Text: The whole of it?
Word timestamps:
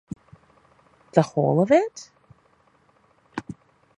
The 1.13 1.21
whole 1.21 1.61
of 1.61 1.69
it? 1.71 2.09